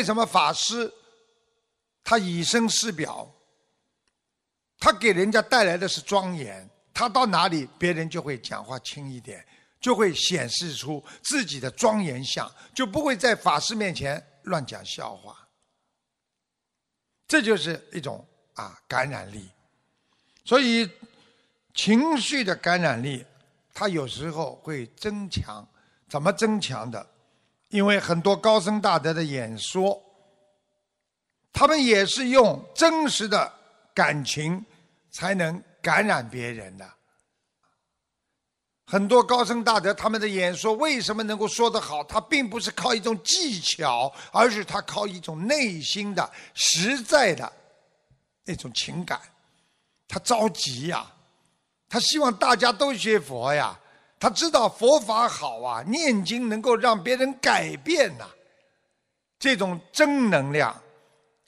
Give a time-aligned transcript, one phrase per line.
[0.00, 0.90] 为什么法师
[2.02, 3.30] 他以身试表？
[4.78, 9.46] 他给人家带来的是庄严，他到哪里别人就会讲话轻一点，
[9.78, 15.36] 就会显示出自己的庄严相，就不会在法师面前乱讲笑话。
[17.28, 19.50] 这就是一种啊感染力，
[20.46, 20.90] 所以
[21.74, 23.22] 情绪的感染力，
[23.74, 25.68] 它有时候会增强。
[26.08, 27.06] 怎么增强的？
[27.70, 30.00] 因为很多高僧大德的演说，
[31.52, 33.52] 他们也是用真实的
[33.92, 34.64] 感情。
[35.12, 36.88] 才能感染别人的。
[38.86, 42.04] 很多高僧大德他们的演说为什么能够说得好？
[42.04, 47.52] 他并不是靠一种技巧，而是他靠一种内心的实在的
[48.44, 49.20] 那种情感。
[50.06, 51.12] 他着急呀，
[51.88, 53.76] 他希望大家都学佛呀，
[54.20, 58.28] 他知道佛法好啊，念经能够让别人改变呐。
[59.38, 60.78] 这种正能量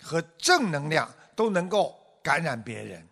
[0.02, 3.06] 和正能量都能够感染别人。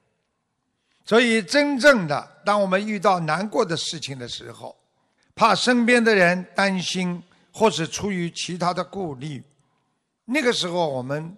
[1.05, 4.75] 所以，真正的，当我们遇到难过的事情的时候，
[5.35, 9.43] 怕身边的人担心，或是出于其他的顾虑，
[10.25, 11.37] 那个时候我们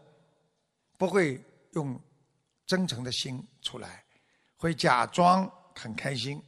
[0.97, 1.99] 不会用
[2.67, 4.05] 真诚的心出来，
[4.57, 6.41] 会假装很开心。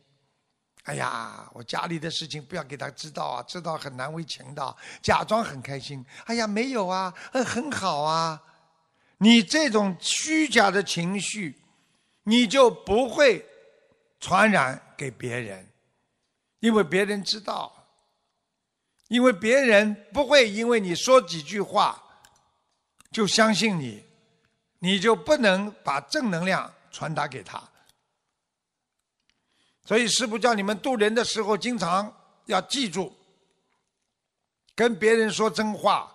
[0.85, 4.77] 哎呀，我家里的事情不要给他知道啊，知道很难为情的。
[5.03, 6.05] 假装很开心。
[6.25, 8.41] 哎呀，没有啊，嗯，很好啊。
[9.19, 11.61] 你这种虚假的情绪。
[12.27, 13.45] 你就不会
[14.19, 15.69] 传染给别人，
[16.61, 17.71] 因为别人知道，
[19.09, 22.03] 因为别人不会因为你说几句话
[23.11, 24.03] 就相信你，
[24.79, 27.63] 你就不能把正能量传达给他。
[29.85, 32.13] 所以师父叫你们渡人的时候，经常
[32.47, 33.13] 要记住，
[34.75, 36.13] 跟别人说真话，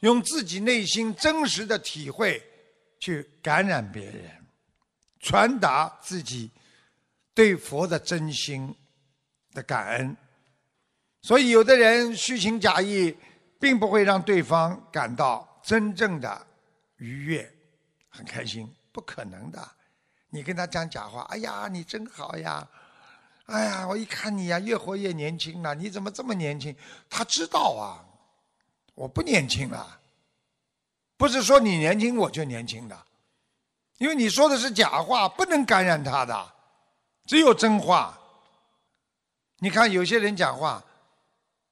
[0.00, 2.42] 用自己内心真实的体会
[3.00, 4.30] 去感染别人。
[5.20, 6.48] 传达自己
[7.34, 8.72] 对佛的真心
[9.52, 10.16] 的感恩，
[11.22, 13.16] 所以有的人虚情假意，
[13.58, 16.46] 并不会让对方感到真正的
[16.98, 17.52] 愉悦、
[18.08, 19.68] 很开心，不可能的。
[20.30, 22.66] 你跟他讲假话，哎呀，你真好呀，
[23.48, 26.74] 哎呀，我一看你呀，越活越年轻了，你怎么这么年轻？
[27.08, 28.04] 他知道啊，
[28.94, 30.00] 我不年轻了，
[31.16, 33.06] 不是说你年轻我就年轻的。
[33.96, 36.52] 因为你说的是假话，不能感染他的，
[37.24, 38.18] 只有真话。
[39.60, 40.84] 你看有些人讲话，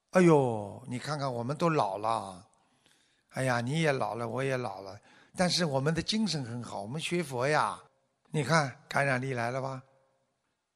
[0.09, 2.43] 哎呦，你看看我们都老了，
[3.29, 4.99] 哎呀，你也老了，我也老了，
[5.35, 7.79] 但是我们的精神很好，我们学佛呀，
[8.31, 9.83] 你看感染力来了吧？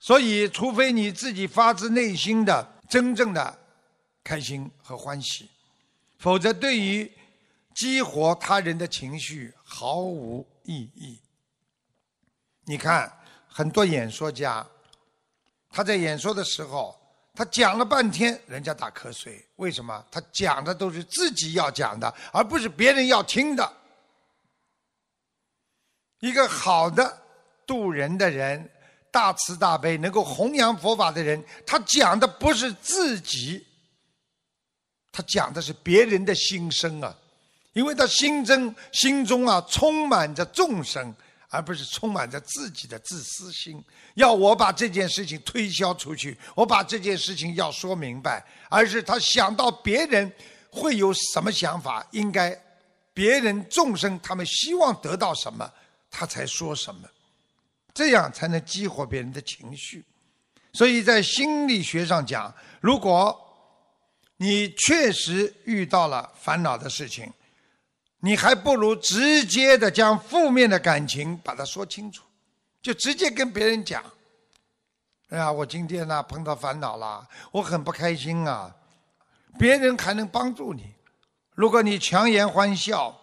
[0.04, 3.60] 所以，除非你自己发自内心的真正的
[4.24, 5.48] 开心和欢喜，
[6.18, 7.10] 否则对于
[7.76, 11.20] 激活他人的情绪毫无意义。
[12.66, 13.16] 你看，
[13.48, 14.66] 很多演说家，
[15.70, 17.00] 他在演说的时候，
[17.36, 19.48] 他讲了半天，人家打瞌睡。
[19.58, 20.04] 为什么？
[20.10, 23.72] 他讲的都是自己要讲的，而不是别人要听的。
[26.22, 27.22] 一个好的
[27.68, 28.68] 渡人的人，
[29.12, 33.64] 大慈大悲，能够弘扬佛法的人，他讲的不是自己，
[35.12, 37.16] 他讲的是别人的心声啊，
[37.74, 41.14] 因为他心中心中啊充满着众生。
[41.54, 43.84] 而不是充满着自己的自私心，
[44.14, 50.32] 要我把这件事情推销出去，我把这件事情要说明白，而是他想到别人
[50.70, 52.58] 会有什么想法，应该
[53.14, 55.70] 别人众生他们希望得到什么，
[56.10, 57.02] 他才说什么，
[57.94, 60.04] 这样才能激活别人的情绪。
[60.74, 63.38] 所以在心理学上讲，如果
[64.38, 67.32] 你确实遇到了烦恼的事情，
[68.22, 72.24] 你还不如直接的将负面的感情把它说清楚，
[72.82, 74.04] 就直接跟别人讲。
[75.30, 78.74] 哎呀，我今天呢碰到烦恼了，我很不开心啊。
[79.60, 80.94] 别人还能帮助你。
[81.54, 83.16] 如果你强颜欢笑，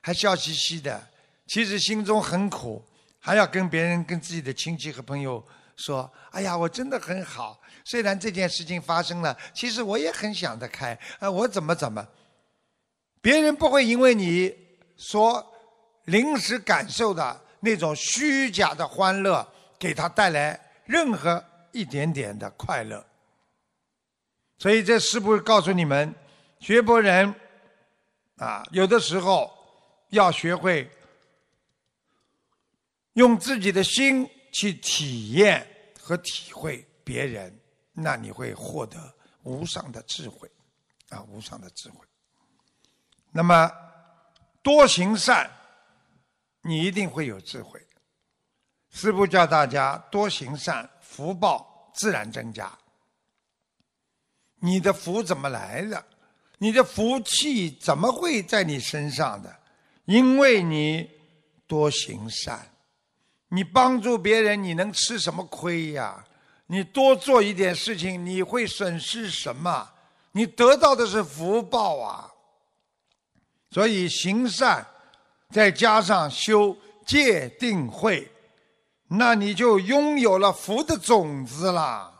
[0.00, 1.08] 还笑嘻嘻的，
[1.46, 2.84] 其实心中很苦，
[3.20, 5.44] 还要跟别人、跟自己的亲戚和朋友
[5.76, 7.60] 说：“哎呀，我真的很好。
[7.84, 10.98] 虽然这件事情发生了，其实我也很想得开。
[11.18, 12.06] 啊，我怎么怎么。”
[13.22, 14.50] 别人不会因为你
[14.96, 15.46] 说
[16.06, 19.46] 临时感受的那种虚假的欢乐，
[19.78, 23.04] 给他带来任何一点点的快乐。
[24.58, 26.14] 所以这是不是告诉你们，
[26.60, 27.34] 学佛人
[28.36, 29.50] 啊，有的时候
[30.08, 30.90] 要学会
[33.14, 35.66] 用自己的心去体验
[35.98, 37.58] 和体会别人，
[37.92, 40.50] 那你会获得无上的智慧，
[41.08, 42.06] 啊，无上的智慧。
[43.32, 43.70] 那么，
[44.62, 45.50] 多行善，
[46.62, 47.80] 你一定会有智慧。
[48.90, 52.76] 师父教大家多行善，福报自然增加。
[54.62, 56.04] 你的福怎么来的？
[56.58, 59.60] 你的福气怎么会在你身上的？
[60.04, 61.08] 因为你
[61.66, 62.69] 多行善，
[63.50, 66.24] 你帮助别人，你能吃什么亏呀？
[66.66, 69.90] 你多做一点事情，你会损失什么？
[70.32, 72.30] 你得到的是福报啊！
[73.72, 74.86] 所以行善，
[75.50, 78.30] 再加上修戒定慧，
[79.08, 82.12] 那你就拥有了福的种子啦。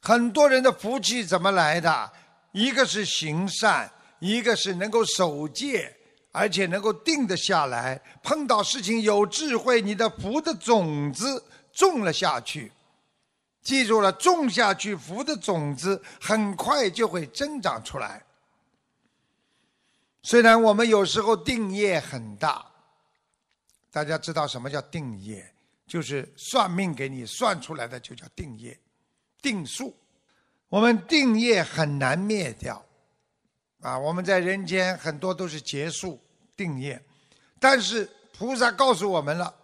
[0.00, 2.12] 很多人的福气怎么来的？
[2.50, 3.88] 一个是行善，
[4.18, 5.96] 一个是能够守戒，
[6.32, 8.02] 而且能够定得下来。
[8.22, 12.72] 碰到事情有智慧，你的福的种子种了下去。
[13.62, 18.24] 记住了，种下去福的种子，很快就会增长出来。
[20.24, 22.64] 虽然我们有时候定业很大，
[23.92, 25.48] 大家知道什么叫定业？
[25.86, 28.78] 就是算命给你算出来的就叫定业。
[29.42, 29.94] 定数，
[30.68, 32.84] 我们定业很难灭掉，
[33.82, 36.18] 啊，我们在人间很多都是结束
[36.56, 36.98] 定业，
[37.60, 38.08] 但是
[38.38, 39.54] 菩萨告诉我们了，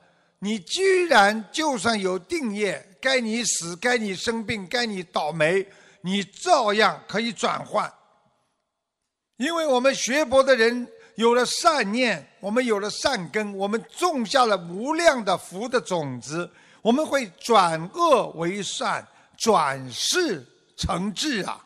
[0.40, 5.66] 你居然就算有定业，该你死，该你生病，该你倒霉，
[6.02, 7.90] 你照样可以转换，
[9.36, 16.50] 因为我们学佛的人有了善念，我们有了善根，我们种下了无量的福的种子，
[16.82, 19.06] 我们会转恶为善。
[19.40, 20.44] 转世
[20.76, 21.64] 成智啊，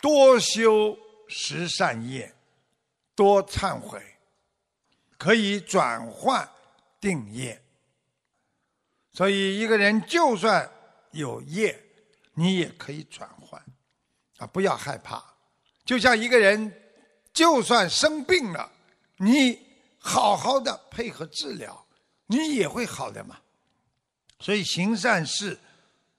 [0.00, 0.96] 多修
[1.28, 2.34] 十善业，
[3.14, 4.02] 多忏悔，
[5.16, 6.48] 可以转换
[7.00, 7.62] 定业。
[9.12, 10.70] 所以一个人就算
[11.12, 11.80] 有业，
[12.34, 13.62] 你也可以转换
[14.38, 14.46] 啊！
[14.46, 15.22] 不要害怕。
[15.84, 16.72] 就像一个人
[17.32, 18.70] 就算生病了，
[19.16, 19.58] 你
[19.98, 21.86] 好好的配合治疗，
[22.26, 23.38] 你也会好的嘛。
[24.40, 25.58] 所以行善事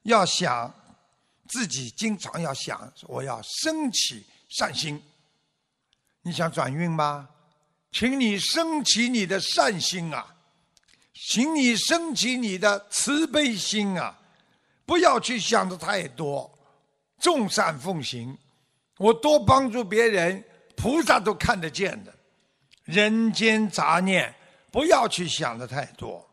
[0.04, 0.74] 要想。
[1.52, 5.02] 自己经常要想，我要升起善心。
[6.22, 7.30] 你想转运吗？
[7.92, 10.36] 请你升起你的善心啊，
[11.14, 14.20] 请你升起你的慈悲心啊，
[14.86, 16.52] 不要去想的太多。
[17.20, 18.38] 众善奉行，
[18.98, 20.44] 我多帮助别人，
[20.76, 22.14] 菩萨都看得见的。
[22.84, 24.34] 人间杂念，
[24.72, 26.26] 不要去想的太多。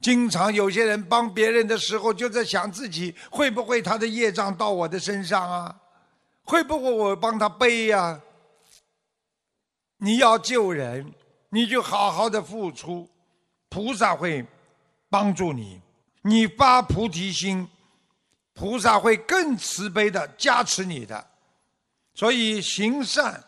[0.00, 5.81] 经常有些人帮别人的时候，就在想自己会不会他的业障到我的身上啊？
[6.44, 8.20] 会不会我帮他背呀？
[9.98, 11.14] 你要救人，
[11.50, 13.08] 你就好好的付出，
[13.68, 14.44] 菩萨会
[15.08, 15.80] 帮助你。
[16.22, 17.68] 你发菩提心，
[18.54, 21.30] 菩萨会更慈悲的加持你的。
[22.14, 23.42] 所以行善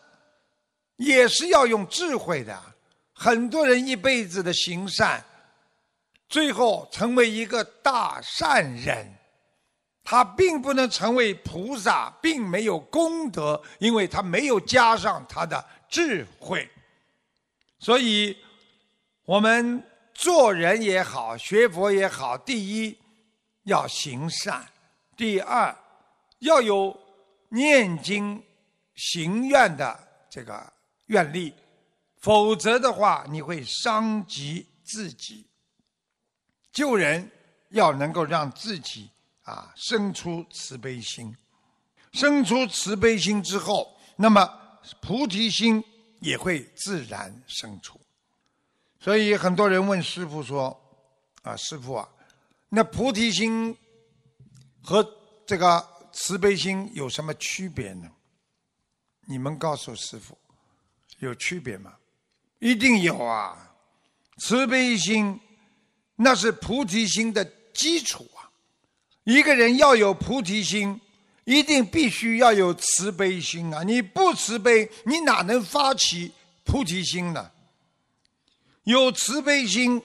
[0.95, 2.59] 也是要用智慧的。
[3.13, 5.23] 很多人一辈子的行善。
[6.27, 9.07] 最后成为一个大善人，
[10.05, 16.69] 他并不能成为菩萨，并没有功德，因为他没有加上他的智慧。
[17.79, 18.37] 所以，
[19.25, 22.95] 我们做人也好，学佛也好，第一
[23.63, 24.63] 要行善，
[25.17, 25.75] 第二
[26.39, 26.95] 要有
[27.49, 28.41] 念经
[28.93, 29.99] 行愿的
[30.29, 30.71] 这个
[31.07, 31.51] 愿力，
[32.21, 35.47] 否则的话，你会伤及自己。
[36.71, 37.31] 救人
[37.69, 39.09] 要能够让自己
[39.45, 41.35] 啊生出慈悲心，
[42.11, 44.45] 生出慈悲心之后，那么
[45.01, 45.83] 菩提心
[46.19, 47.99] 也会自然生出。
[48.99, 50.77] 所以很多人问师傅说
[51.43, 52.09] ：“啊，师傅啊，
[52.69, 53.75] 那菩提心
[54.81, 55.07] 和
[55.45, 58.11] 这个慈悲心有什么区别呢？”
[59.27, 60.37] 你们告诉师傅，
[61.19, 61.95] 有区别吗？
[62.59, 63.75] 一定有啊，
[64.37, 65.39] 慈悲心。
[66.17, 68.25] 那是菩提心的基础！
[69.25, 70.99] 一个人要有菩提心，
[71.43, 73.83] 一定必须要有慈悲心啊！
[73.83, 76.31] 你不慈悲，你哪能发起
[76.63, 77.51] 菩提心呢？
[78.85, 80.01] 有慈悲心，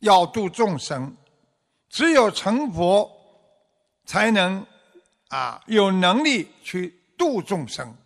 [0.00, 1.16] 要度众生，
[1.88, 3.10] 只有成佛，
[4.04, 4.64] 才能
[5.28, 7.96] 啊有能力去度众生。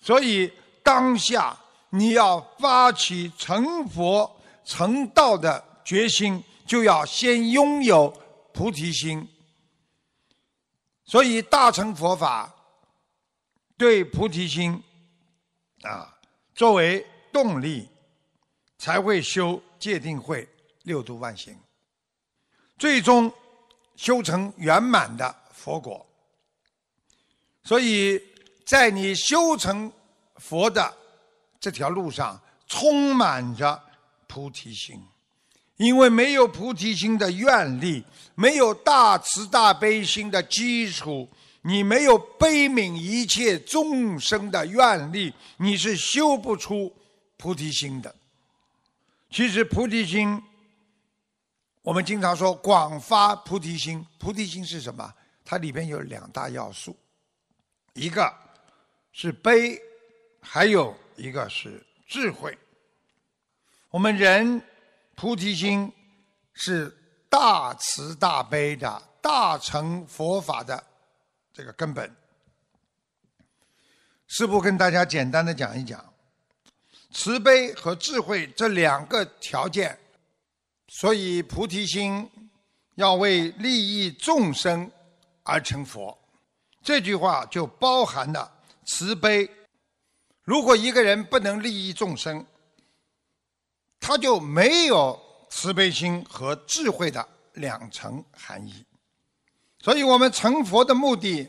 [0.00, 0.50] 所以
[0.82, 1.54] 当下
[1.90, 5.64] 你要发起成佛成道的。
[5.88, 8.14] 决心就要先拥有
[8.52, 9.26] 菩提心，
[11.08, 12.54] 所以大乘佛法
[13.78, 14.80] 对菩提心
[15.82, 16.14] 啊
[16.54, 17.88] 作为动力，
[18.76, 20.46] 才会修戒定慧
[20.82, 21.58] 六度万行，
[22.76, 23.32] 最终
[23.96, 26.06] 修成圆满的佛果。
[27.64, 28.22] 所以
[28.66, 29.90] 在你修成
[30.36, 30.94] 佛的
[31.58, 33.82] 这条路上充满着
[34.26, 35.02] 菩提心，
[35.78, 38.04] 因为没有菩提心的愿力，
[38.34, 41.28] 没有大慈大悲心的基础，
[41.62, 46.94] 你没有悲悯一切众生的愿力，你是修不出
[47.36, 48.14] 菩提心的。
[49.30, 50.42] 其实菩提心，
[51.82, 55.14] 我们经常说广发菩提心，菩提心是什么？
[55.44, 56.96] 它里边有两大要素，
[57.94, 58.34] 一个
[59.12, 59.80] 是悲，
[60.40, 62.58] 还有一个是智慧。
[63.90, 64.60] 我们人
[65.20, 65.92] 菩提心
[66.52, 66.96] 是
[67.28, 70.80] 大慈大悲的大乘佛法的
[71.52, 72.08] 这个根本。
[74.28, 76.04] 师父跟大家简单的讲一讲。
[77.10, 79.98] 慈悲和智慧这两个条件，
[80.86, 82.30] 所以菩提心
[82.94, 84.88] 要为利益众生
[85.42, 86.16] 而成佛。
[86.80, 88.48] 这句话就包含了
[88.86, 89.50] 慈悲。
[90.44, 92.46] 如果一个人不能利益众生，
[94.00, 95.18] 他就没有
[95.50, 98.84] 慈悲心和智慧的两层含义。
[99.80, 101.48] 所以我们成佛的目的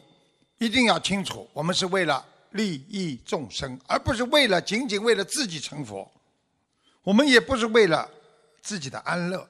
[0.58, 2.26] 一定要清楚，我们是为了。
[2.54, 6.12] 利益众生，而不是为了仅仅为了自己成佛。
[7.04, 8.10] 我们也不是为了
[8.60, 9.48] 自己的安乐，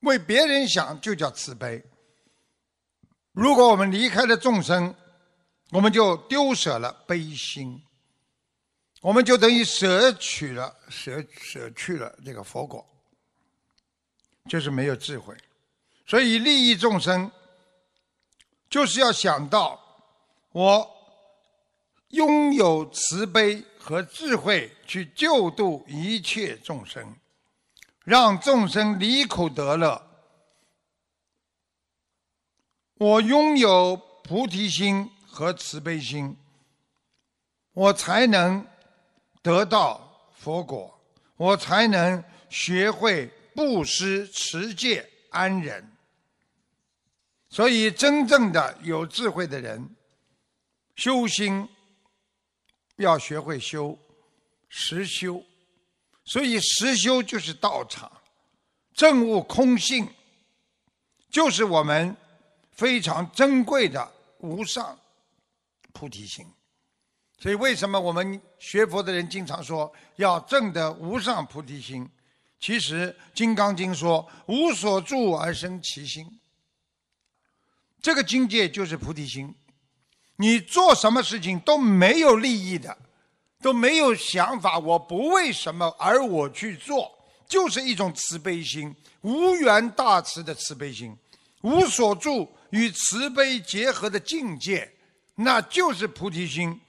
[0.00, 1.84] 为别人想就叫慈悲。
[3.32, 4.94] 如果我们离开了众生，
[5.70, 7.82] 我们就丢舍了悲心，
[9.02, 12.82] 我们就等于舍取了舍舍去了这个佛果，
[14.48, 15.36] 就是没有智慧。
[16.06, 17.30] 所以利益众生，
[18.70, 19.78] 就是要想到
[20.52, 20.90] 我。
[22.12, 27.16] 拥有慈悲和智慧去救度一切众生，
[28.04, 30.10] 让众生离苦得乐。
[32.96, 36.36] 我拥有菩提心和慈悲心，
[37.72, 38.66] 我才能
[39.42, 40.98] 得到佛果，
[41.36, 45.86] 我才能学会布施、持戒、安忍。
[47.50, 49.94] 所以，真正的有智慧的人，
[50.96, 51.68] 修心。
[52.96, 53.98] 要学会修
[54.68, 55.42] 实修，
[56.24, 58.12] 所以实修就是道场，
[58.94, 60.08] 证悟空性，
[61.30, 62.14] 就是我们
[62.70, 64.96] 非常珍贵的无上
[65.92, 66.46] 菩提心。
[67.42, 72.08] 所以，为什么我们学佛的人经常说要证得无上菩提心？
[72.60, 76.24] 其实，《金刚经》说“无所住而生其心”，
[78.00, 79.52] 这个境界就是菩提心。
[80.36, 82.96] 你做什么事情都没有利益的，
[83.60, 87.10] 都没有想法，我不为什么而我去做，
[87.48, 91.12] 就是一种慈悲心，无缘大慈的慈悲心，
[91.62, 94.88] 无所住与慈悲结合的境界，
[95.34, 96.80] 那就是菩提心。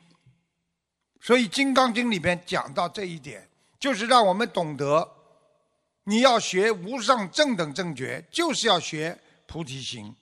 [1.23, 3.47] 所以《金刚经》里边讲到这一点，
[3.79, 5.09] 就是让我们懂得，
[6.03, 10.13] 你要学无上正等正觉，就是要学菩提心。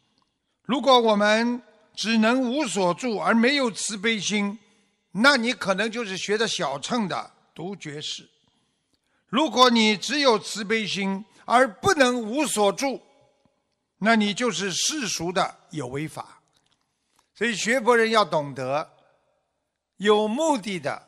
[0.62, 1.60] 如果我们
[1.96, 4.60] 只能无所住而没有慈悲心，
[5.12, 8.30] 那你可能就是学的小乘的独觉士。
[9.26, 13.02] 如果你只有慈悲心而不能无所住，
[13.98, 16.40] 那你就是世俗的有为法。
[17.34, 18.88] 所以学佛人要懂得
[20.02, 21.08] 有目的的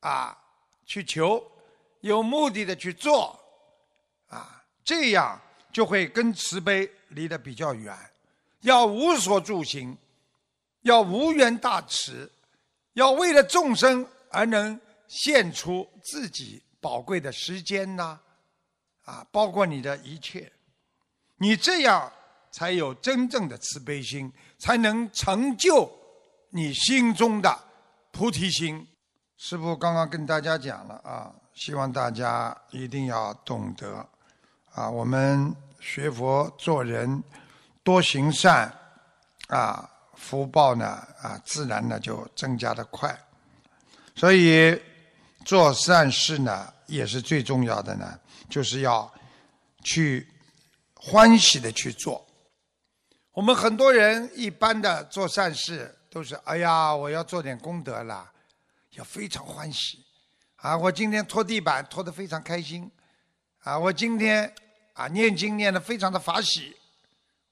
[0.00, 0.36] 啊
[0.84, 1.42] 去求，
[2.00, 3.38] 有目的的去做，
[4.28, 5.40] 啊这样
[5.72, 7.96] 就会跟慈悲离得比较远。
[8.60, 9.96] 要无所住行。
[10.82, 12.30] 要无缘大慈，
[12.92, 18.18] 要为了众生而能献出自己宝贵的时间呐，
[19.04, 20.50] 啊，包括你的一切，
[21.36, 22.10] 你这样
[22.52, 25.90] 才有真正的慈悲心，才能成就
[26.50, 27.67] 你心中的
[28.10, 28.86] 菩提心。
[29.36, 34.08] 师父刚刚跟大家讲了啊，希望大家一定要懂得
[34.72, 37.22] 啊，我们学佛做人
[37.82, 38.72] 多行善
[39.48, 39.90] 啊。
[40.20, 40.84] 福报呢
[41.22, 43.16] 啊，自然呢就增加的快，
[44.16, 44.76] 所以
[45.44, 48.18] 做善事呢也是最重要的呢，
[48.50, 49.08] 就是要
[49.84, 50.26] 去
[50.96, 52.26] 欢喜的去做。
[53.30, 58.30] 我们很多人一般的做善事都是哎呀，我要做点功德了，
[58.90, 60.04] 要非常欢喜
[60.56, 60.76] 啊！
[60.76, 62.90] 我今天拖地板拖得非常开心
[63.60, 63.78] 啊！
[63.78, 64.52] 我今天
[64.94, 66.76] 啊念经念得非常的法喜，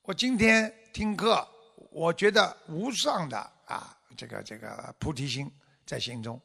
[0.03, 1.47] 我今天听课。
[1.91, 5.51] 我觉得无上的啊，这个这个菩提心
[5.87, 6.39] 在心中，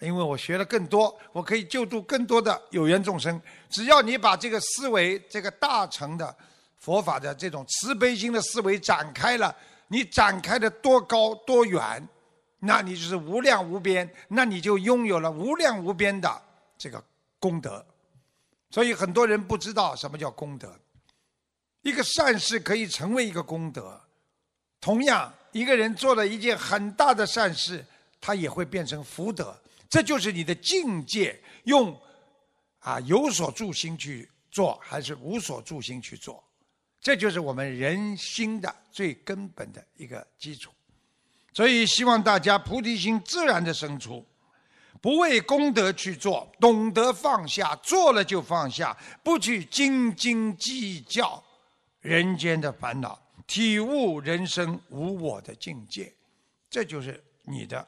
[0.00, 3.40] 因为我学了更多，我可以救助更多的有缘众生。
[3.68, 6.36] 只要你把这个思维，这个大乘的
[6.78, 9.56] 佛法的这种慈悲心的思维展开了，
[9.88, 12.08] 你展开的多高多远，
[12.58, 16.42] 那你就是无量无边，那你就拥有了无量无边的
[16.76, 17.02] 这个
[17.38, 17.84] 功德。
[18.70, 20.76] 所以很多人不知道什么叫功德。
[21.82, 24.00] 一个善事可以成为一个功德，
[24.80, 27.84] 同样，一个人做了一件很大的善事，
[28.20, 29.56] 他也会变成福德。
[29.88, 31.96] 这就是你的境界，用
[32.80, 36.42] 啊有所助心去做，还是无所助心去做，
[37.06, 40.72] 这就是我们人心的最根本的一个基础。
[41.52, 44.26] 所以，希望大家菩提心自然的生出，
[45.00, 51.40] 不为功德去做，懂得放下，做了就放下，不去斤斤计较
[52.00, 56.12] 人间的烦恼，体悟人生无我的境界，
[56.68, 57.86] 这就是你的